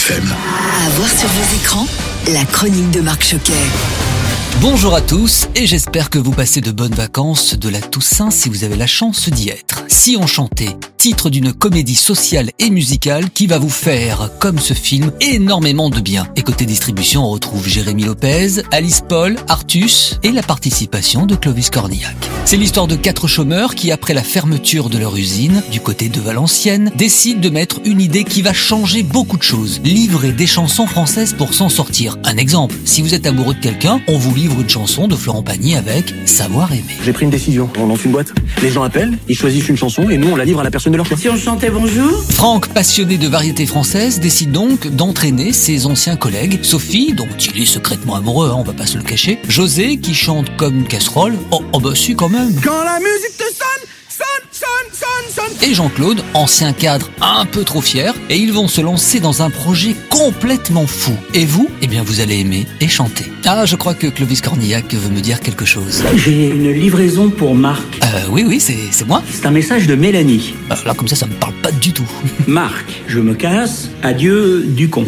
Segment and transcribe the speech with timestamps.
[0.00, 0.24] FM.
[0.86, 1.86] À voir sur vos écrans,
[2.32, 3.52] la chronique de Marc Choquet.
[4.62, 8.48] Bonjour à tous et j'espère que vous passez de bonnes vacances de la Toussaint si
[8.48, 9.84] vous avez la chance d'y être.
[9.88, 14.74] Si on chantait, titre d'une comédie sociale et musicale qui va vous faire, comme ce
[14.74, 16.26] film, énormément de bien.
[16.36, 21.70] Et côté distribution, on retrouve Jérémy Lopez, Alice Paul, Artus et la participation de Clovis
[21.70, 22.14] Cornillac.
[22.44, 26.20] C'est l'histoire de quatre chômeurs qui, après la fermeture de leur usine, du côté de
[26.20, 29.80] Valenciennes, décident de mettre une idée qui va changer beaucoup de choses.
[29.82, 32.18] Livrer des chansons françaises pour s'en sortir.
[32.24, 35.42] Un exemple, si vous êtes amoureux de quelqu'un, on vous livre une chanson de Florent
[35.42, 36.98] Pagny avec Savoir aimer.
[37.02, 37.70] J'ai pris une décision.
[37.78, 38.34] On lance une boîte.
[38.60, 40.89] Les gens appellent, ils choisissent une chanson et nous on la livre à la personne
[40.90, 41.16] de leur choix.
[41.16, 46.60] Si on chantait bonjour Franck, passionné de variété française, décide donc d'entraîner ses anciens collègues.
[46.62, 49.38] Sophie, dont il est secrètement amoureux, hein, on va pas se le cacher.
[49.48, 51.36] José, qui chante comme une casserole.
[51.50, 52.54] Oh, oh bah si quand même.
[52.62, 53.69] Quand la musique te sonne,
[55.62, 59.50] Et Jean-Claude, ancien cadre un peu trop fier, et ils vont se lancer dans un
[59.50, 61.12] projet complètement fou.
[61.34, 63.26] Et vous, eh bien vous allez aimer et chanter.
[63.44, 66.02] Ah, je crois que Clovis Cornillac veut me dire quelque chose.
[66.16, 67.84] J'ai une livraison pour Marc.
[68.02, 69.22] Euh, oui, oui, c'est c'est moi.
[69.30, 70.54] C'est un message de Mélanie.
[70.70, 72.08] Alors là, comme ça, ça me parle pas du tout.
[72.46, 73.90] Marc, je me casse.
[74.02, 75.04] Adieu du con.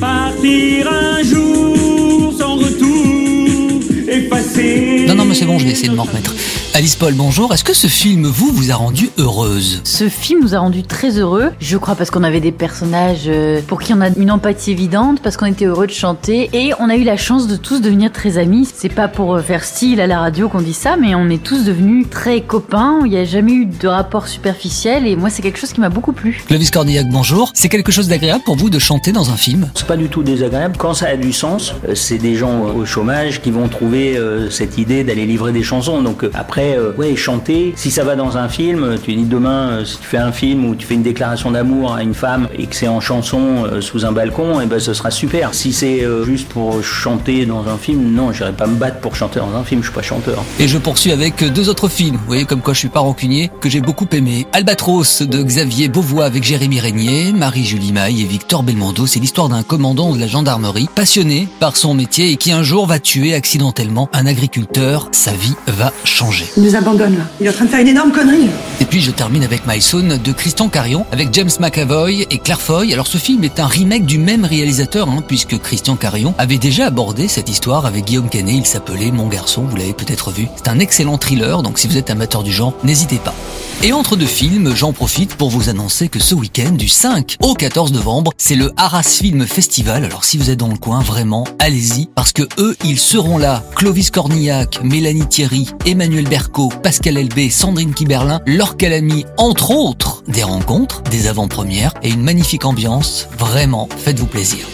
[0.00, 5.04] Partir un jour sans retour, effacer.
[5.06, 6.34] Non, non, mais c'est bon, je vais essayer de m'en remettre.
[6.76, 7.54] Alice Paul, bonjour.
[7.54, 11.20] Est-ce que ce film, vous, vous a rendu heureuse Ce film nous a rendus très
[11.20, 14.72] heureux, je crois parce qu'on avait des personnages euh, pour qui on a une empathie
[14.72, 17.80] évidente, parce qu'on était heureux de chanter, et on a eu la chance de tous
[17.80, 18.68] devenir très amis.
[18.74, 21.40] C'est pas pour euh, faire style à la radio qu'on dit ça, mais on est
[21.40, 25.42] tous devenus très copains, il n'y a jamais eu de rapport superficiel, et moi c'est
[25.42, 26.42] quelque chose qui m'a beaucoup plu.
[26.48, 27.52] Clovis Cornillac, bonjour.
[27.54, 29.70] C'est quelque chose d'agréable pour vous de chanter dans un film?
[29.76, 30.74] C'est pas du tout désagréable.
[30.76, 34.18] Quand ça a du sens, euh, c'est des gens au chômage qui vont trouver
[34.50, 36.02] cette idée d'aller livrer des chansons.
[36.02, 36.32] Donc euh,
[36.64, 40.04] après, euh, chanter, si ça va dans un film, tu dis demain, euh, si tu
[40.04, 42.88] fais un film où tu fais une déclaration d'amour à une femme et que c'est
[42.88, 45.54] en chanson euh, sous un balcon, et ben ce sera super.
[45.54, 49.16] Si c'est euh, juste pour chanter dans un film, non, j'irai pas me battre pour
[49.16, 50.42] chanter dans un film, je suis pas chanteur.
[50.58, 52.16] Et je poursuis avec deux autres films.
[52.16, 54.46] Vous voyez comme quoi je suis pas rancunier, que j'ai beaucoup aimé.
[54.52, 59.06] Albatros de Xavier Beauvois avec Jérémy Régnier, Marie-Julie Maille et Victor Belmondo.
[59.06, 62.86] C'est l'histoire d'un commandant de la gendarmerie, passionné par son métier et qui un jour
[62.86, 65.08] va tuer accidentellement un agriculteur.
[65.12, 66.46] Sa vie va changer.
[66.56, 67.24] Il nous abandonne là.
[67.40, 68.48] Il est en train de faire une énorme connerie.
[68.80, 72.60] Et puis je termine avec My Son de Christian Carion avec James McAvoy et Claire
[72.60, 72.92] Foy.
[72.92, 76.86] Alors ce film est un remake du même réalisateur hein, puisque Christian Carion avait déjà
[76.86, 78.54] abordé cette histoire avec Guillaume Canet.
[78.54, 80.46] Il s'appelait Mon garçon, vous l'avez peut-être vu.
[80.54, 83.34] C'est un excellent thriller, donc si vous êtes amateur du genre, n'hésitez pas.
[83.82, 87.54] Et entre deux films, j'en profite pour vous annoncer que ce week-end, du 5 au
[87.54, 90.04] 14 novembre, c'est le Arras Film Festival.
[90.04, 93.62] Alors si vous êtes dans le coin, vraiment, allez-y, parce que eux, ils seront là.
[93.74, 100.42] Clovis Cornillac, Mélanie Thierry, Emmanuel Berco, Pascal Elbé, Sandrine Kiberlin, Laure Calamy, entre autres, des
[100.42, 103.28] rencontres, des avant-premières et une magnifique ambiance.
[103.38, 104.66] Vraiment, faites-vous plaisir.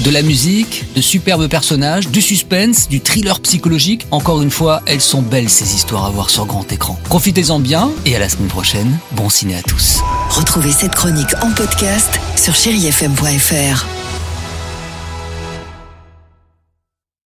[0.00, 4.04] De la musique, de superbes personnages, du suspense, du thriller psychologique.
[4.10, 6.98] Encore une fois, elles sont belles ces histoires à voir sur grand écran.
[7.04, 8.98] Profitez-en bien et à la semaine prochaine.
[9.12, 10.00] Bon ciné à tous.
[10.28, 14.01] Retrouvez cette chronique en podcast sur chérifm.fr.